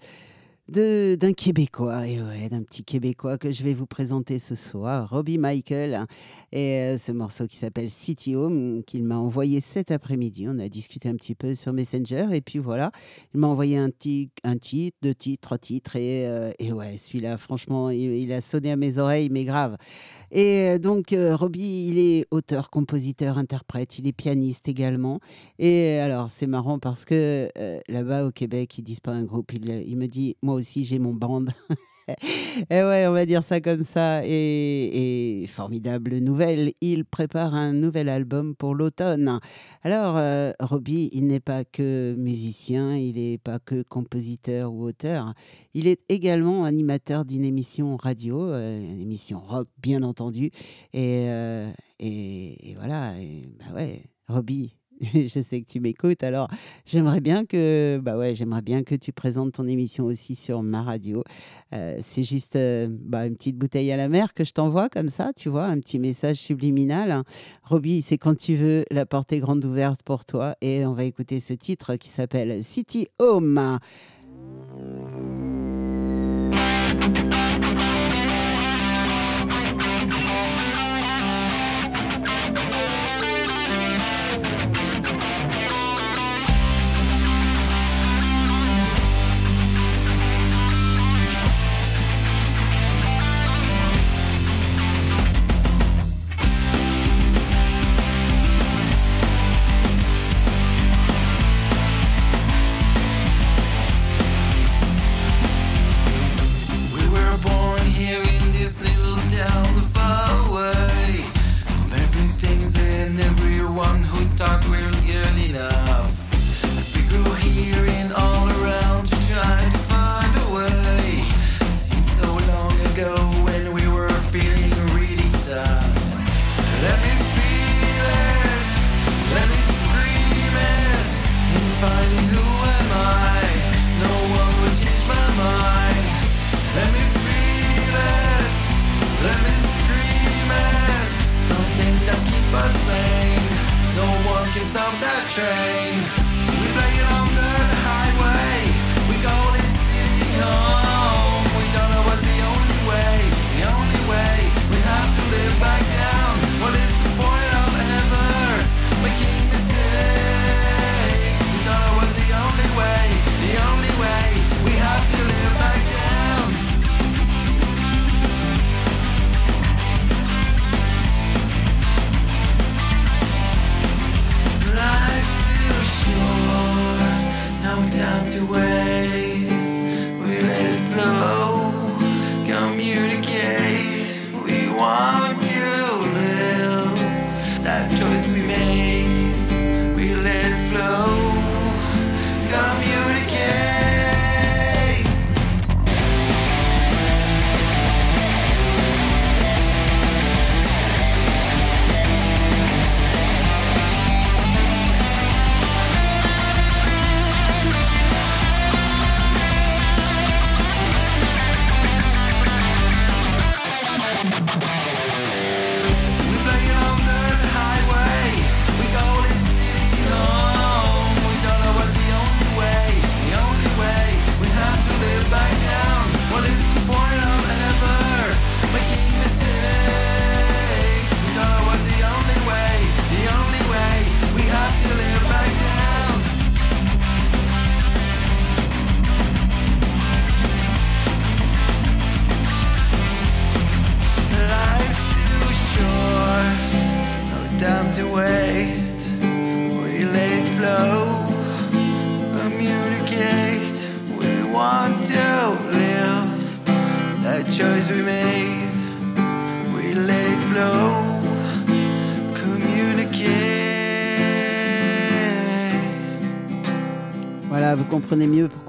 [0.70, 5.38] d'un Québécois, et ouais, d'un petit Québécois que je vais vous présenter ce soir, Robbie
[5.38, 6.08] Michael, hein,
[6.54, 10.47] et euh, ce morceau qui s'appelle City Home, qu'il m'a envoyé cet après-midi.
[10.49, 12.91] On a discuté un petit peu sur Messenger, et puis voilà,
[13.34, 13.89] il m'a envoyé un,
[14.45, 18.39] un titre, deux titres, trois titres, et, euh, et ouais, celui-là, franchement, il, il a
[18.39, 19.78] sonné à mes oreilles, mais grave.
[20.36, 25.19] Et euh, donc, euh, Robbie, il est auteur, compositeur, interprète, il est pianiste également.
[25.59, 27.49] Et euh, alors, c'est marrant parce que
[27.88, 30.97] là-bas au Québec, ils disent pas un groupe, il, il me dit, moi aussi, j'ai
[30.97, 31.45] mon band.
[32.08, 34.26] Et ouais, on va dire ça comme ça.
[34.26, 39.39] Et, et formidable nouvelle, il prépare un nouvel album pour l'automne.
[39.84, 45.34] Alors, euh, Robbie, il n'est pas que musicien, il n'est pas que compositeur ou auteur.
[45.74, 50.51] Il est également animateur d'une émission radio, euh, une émission rock, bien entendu.
[50.93, 53.14] Et, euh, et, et voilà,
[53.60, 54.76] bah ouais, Robbie.
[55.14, 56.47] Je sais que tu m'écoutes, alors
[56.86, 60.82] j'aimerais bien que, bah ouais, j'aimerais bien que tu présentes ton émission aussi sur ma
[60.82, 61.24] radio.
[61.74, 65.10] Euh, c'est juste euh, bah, une petite bouteille à la mer que je t'envoie comme
[65.10, 67.24] ça, tu vois, un petit message subliminal.
[67.64, 70.56] Robbie, c'est quand tu veux, la porte est grande ouverte pour toi.
[70.62, 73.80] Et on va écouter ce titre qui s'appelle City Home.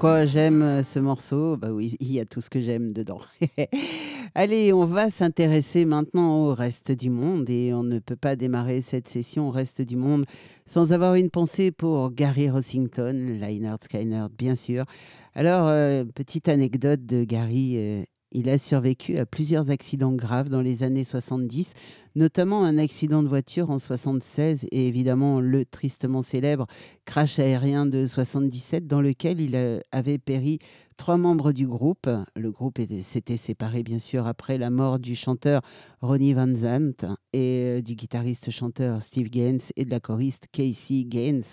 [0.05, 1.57] Pourquoi j'aime euh, ce morceau?
[1.57, 3.19] Bah oui, il y a tout ce que j'aime dedans.
[4.35, 8.81] Allez, on va s'intéresser maintenant au reste du monde et on ne peut pas démarrer
[8.81, 10.25] cette session au reste du monde
[10.67, 14.85] sans avoir une pensée pour Gary Rossington, Leinert Skynerd, bien sûr.
[15.33, 17.73] Alors, euh, petite anecdote de Gary.
[17.77, 21.73] euh, il a survécu à plusieurs accidents graves dans les années 70,
[22.15, 26.65] notamment un accident de voiture en 76 et évidemment le tristement célèbre
[27.05, 30.59] crash aérien de 77 dans lequel il euh, avait péri
[30.97, 32.09] trois membres du groupe.
[32.35, 35.61] Le groupe était- s'était séparé bien sûr après la mort du chanteur
[36.01, 41.43] Ronnie Van Zant et euh, du guitariste-chanteur Steve Gaines et de la choriste Casey Gaines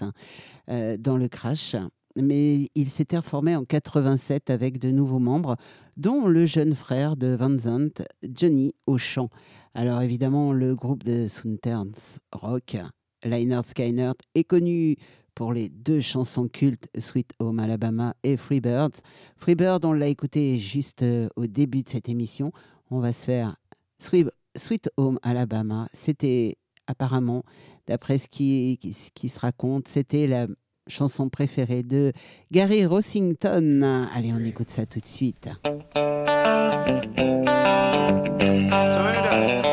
[0.70, 1.74] euh, dans le crash.
[2.14, 5.56] Mais il s'était reformé en 87 avec de nouveaux membres,
[5.97, 7.89] dont le jeune frère de Van Zant,
[8.22, 9.30] Johnny au chant.
[9.74, 12.77] Alors évidemment, le groupe de Southerns Rock,
[13.24, 14.97] Leinert Skynert, est connu
[15.35, 19.01] pour les deux chansons cultes Sweet Home Alabama et Freebirds.
[19.36, 22.53] Freebird, on l'a écouté juste euh, au début de cette émission.
[22.90, 23.57] On va se faire
[23.99, 25.89] Sweet, Home Alabama.
[25.94, 27.44] C'était apparemment,
[27.86, 30.47] d'après ce qui- ce qui se raconte, c'était la
[30.89, 32.12] chanson préférée de
[32.51, 34.09] Gary Rossington.
[34.15, 35.49] Allez, on écoute ça tout de suite.
[38.73, 39.72] Turn it up.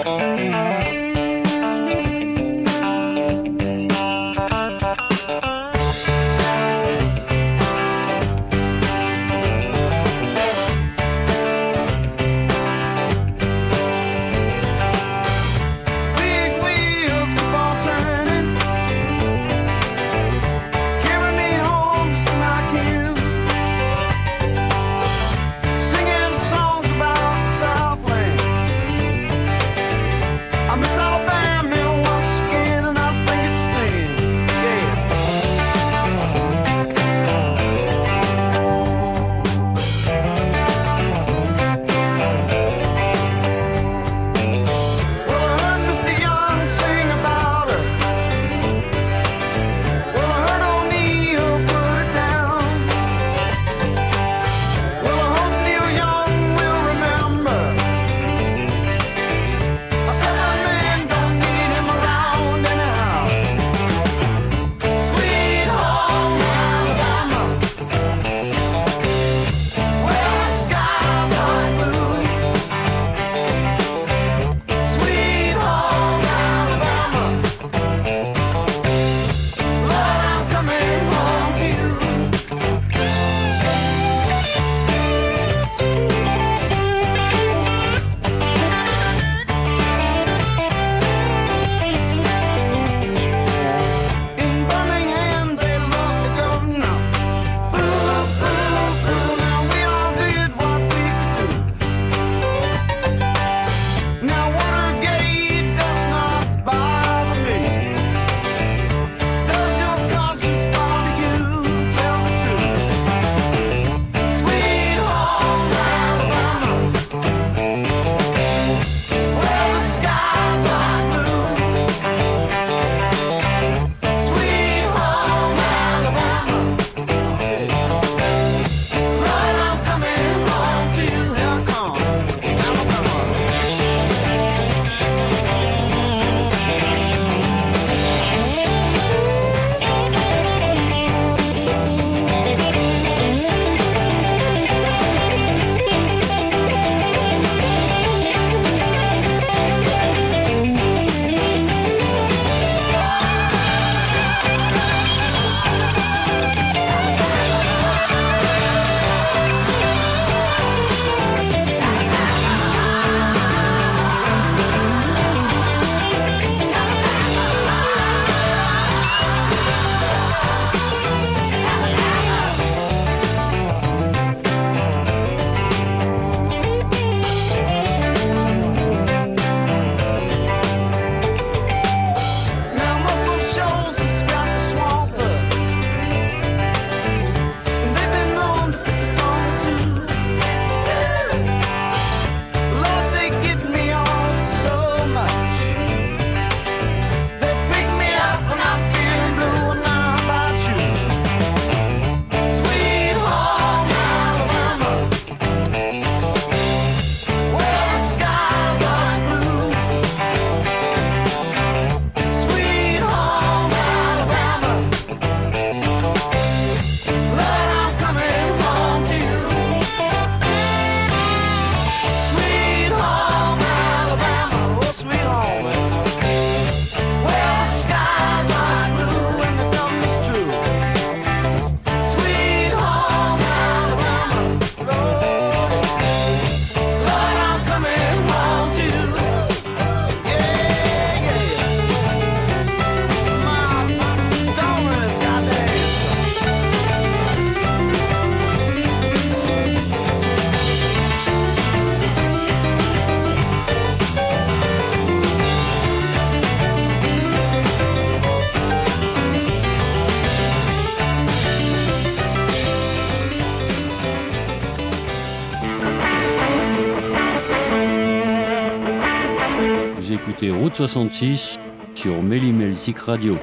[270.80, 271.60] 66
[271.94, 273.36] sur Mélimelsic Radio.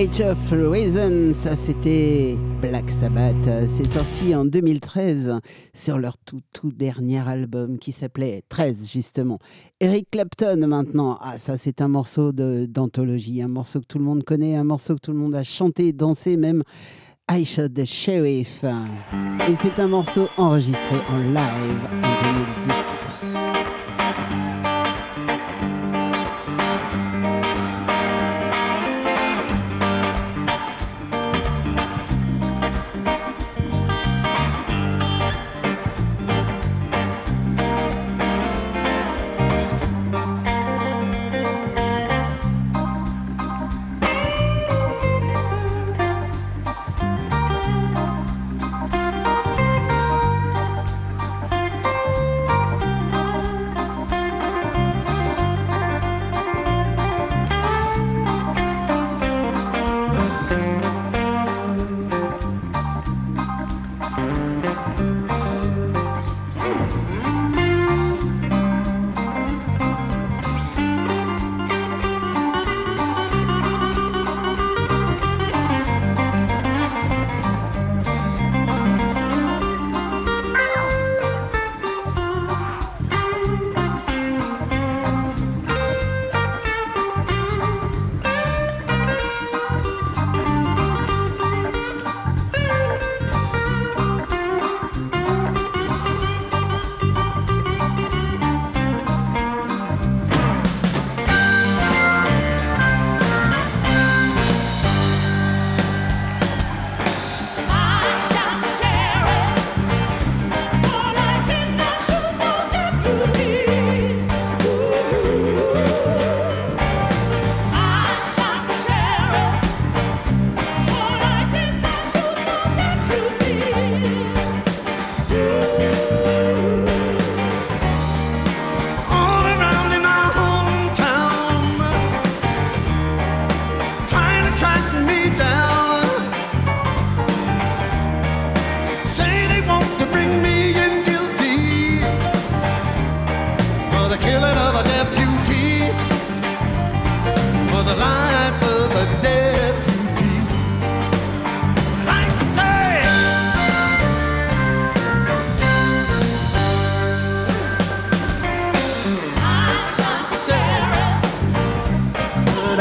[0.00, 3.36] Age of Reason, ça c'était Black Sabbath.
[3.68, 5.40] C'est sorti en 2013
[5.74, 9.38] sur leur tout, tout dernier album qui s'appelait 13 justement.
[9.78, 14.24] Eric Clapton maintenant, ah ça c'est un morceau d'anthologie, un morceau que tout le monde
[14.24, 16.62] connaît, un morceau que tout le monde a chanté, dansé même.
[17.30, 18.64] I Shot the Sheriff.
[18.64, 23.89] Et c'est un morceau enregistré en live en 2010.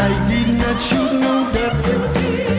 [0.01, 2.58] I did not shoot no deputy.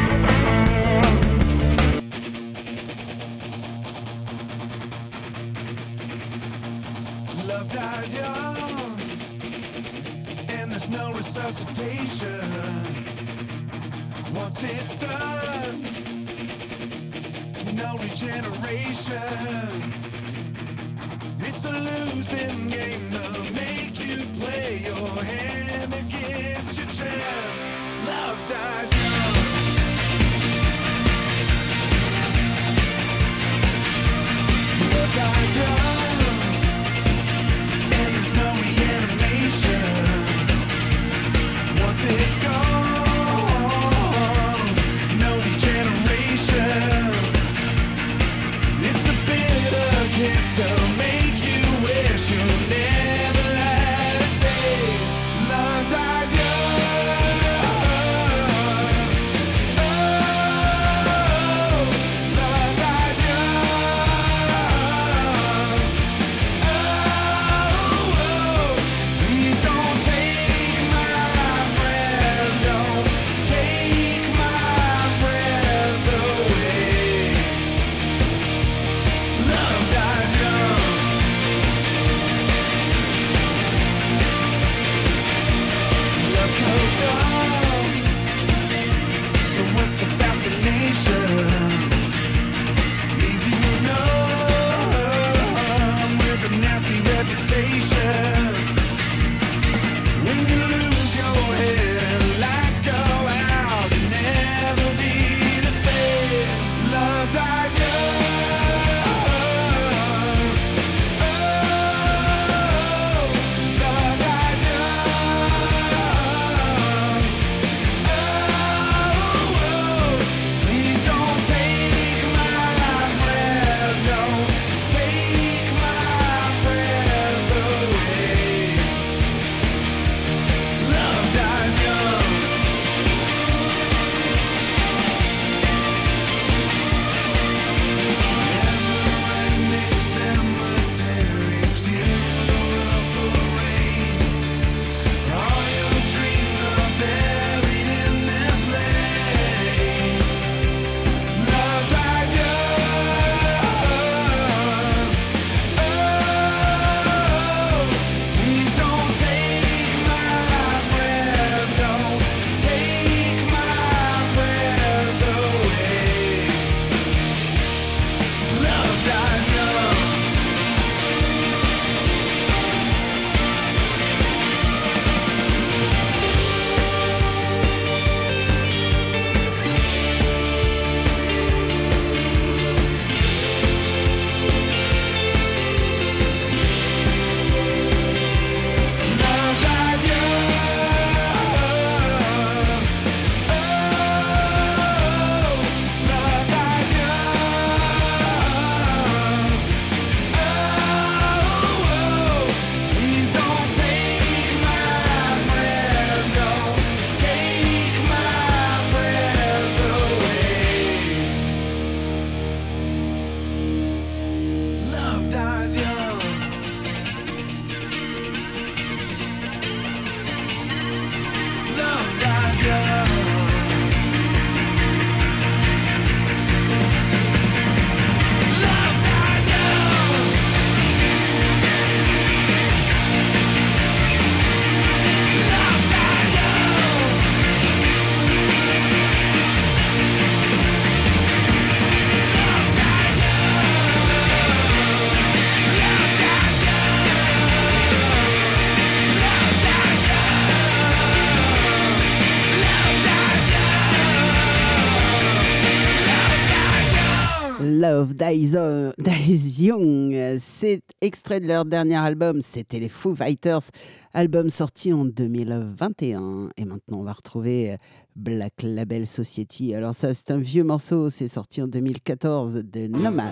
[258.33, 260.37] Dies Young.
[260.39, 263.69] C'est extrait de leur dernier album, c'était les Foo Fighters,
[264.13, 266.49] album sorti en 2021.
[266.55, 267.75] Et maintenant, on va retrouver
[268.15, 269.75] Black Label Society.
[269.75, 273.31] Alors ça, c'est un vieux morceau, c'est sorti en 2014 de Nomad.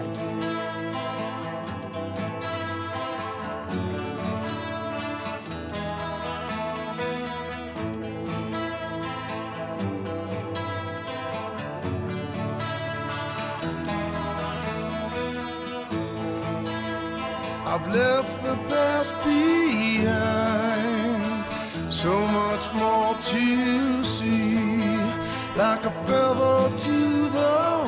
[17.91, 20.73] Left the past behind.
[21.91, 24.57] So much more to see,
[25.57, 27.78] like a feather to the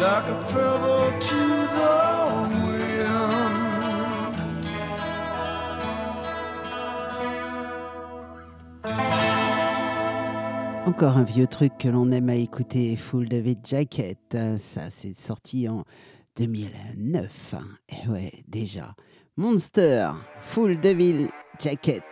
[0.00, 1.40] Like a feather to
[1.74, 1.90] the
[2.62, 2.78] wind.
[10.86, 14.36] Encore un vieux truc que l'on aime à écouter, Full David Jacket.
[14.58, 15.84] Ça, c'est sorti en
[16.36, 17.56] 2009.
[17.88, 18.94] Et ouais, déjà.
[19.36, 20.10] Monster,
[20.40, 22.04] Full Devil Jacket.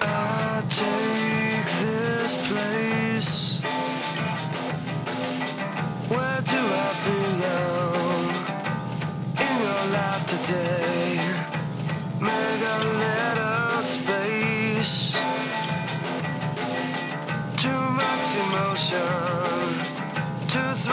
[0.00, 2.69] I take this place.
[18.92, 20.88] Yes,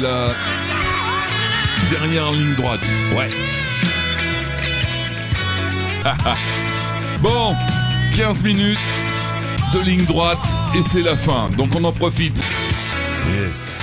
[0.00, 0.34] la
[1.90, 2.80] dernière ligne droite.
[3.16, 3.30] Ouais.
[7.22, 7.54] bon,
[8.14, 8.78] 15 minutes
[9.72, 10.38] de ligne droite
[10.74, 11.48] et c'est la fin.
[11.56, 12.36] Donc on en profite.
[13.32, 13.82] Yes.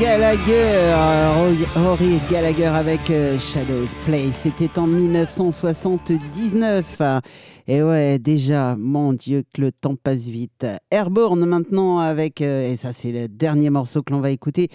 [0.00, 0.94] Gallagher,
[1.74, 7.02] Rory Gallagher avec euh, Shadows Play, c'était en 1979.
[7.68, 10.64] Et ouais, déjà, mon Dieu, que le temps passe vite.
[10.90, 14.68] Airborne maintenant avec, euh, et ça c'est le dernier morceau que l'on va écouter,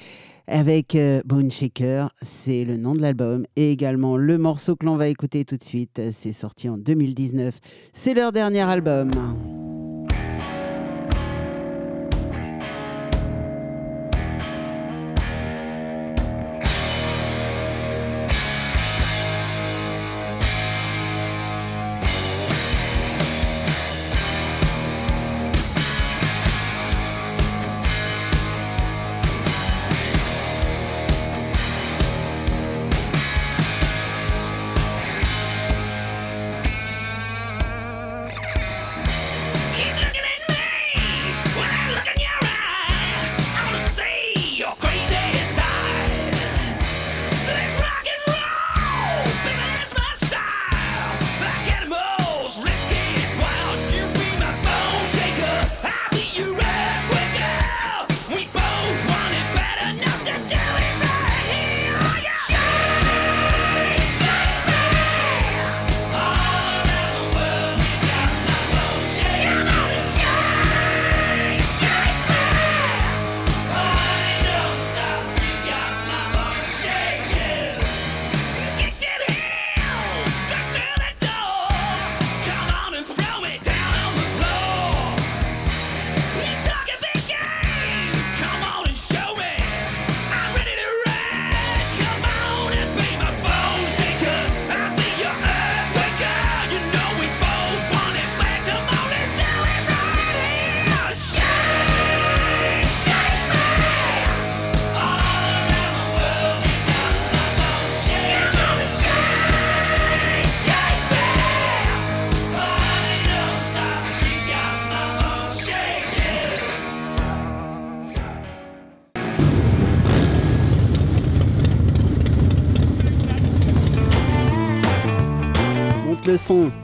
[0.48, 3.48] avec euh, Bone Shaker, c'est le nom de l'album.
[3.56, 7.58] Et également le morceau que l'on va écouter tout de suite, c'est sorti en 2019,
[7.92, 9.10] c'est leur dernier album.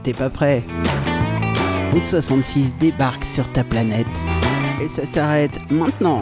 [0.03, 0.61] T'es pas prêt.
[1.91, 4.05] Route 66 débarque sur ta planète.
[4.79, 6.21] Et ça s'arrête maintenant.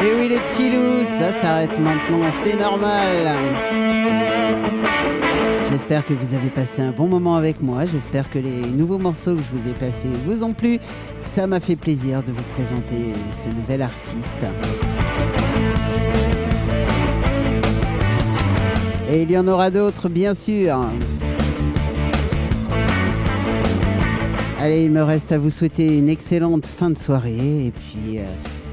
[0.00, 3.36] Et oui les petits loups, ça s'arrête maintenant, c'est normal.
[5.68, 7.84] J'espère que vous avez passé un bon moment avec moi.
[7.84, 10.78] J'espère que les nouveaux morceaux que je vous ai passés vous ont plu.
[11.24, 14.38] Ça m'a fait plaisir de vous présenter ce nouvel artiste.
[19.10, 20.78] Et il y en aura d'autres, bien sûr.
[24.64, 27.66] Allez, il me reste à vous souhaiter une excellente fin de soirée.
[27.66, 28.22] Et puis, euh,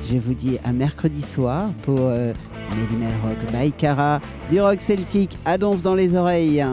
[0.08, 2.32] je vous dis à mercredi soir pour euh,
[3.00, 4.22] Mel Rock by Cara,
[4.52, 6.64] du rock celtique à donf dans les oreilles.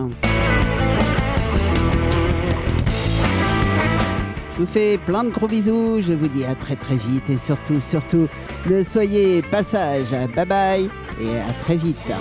[4.53, 6.03] Je vous fais plein de gros bisous.
[6.03, 7.31] Je vous dis à très très vite.
[7.31, 8.29] Et surtout, surtout,
[8.69, 10.15] ne soyez pas sages.
[10.37, 10.91] Bye bye
[11.23, 12.13] et à très vite.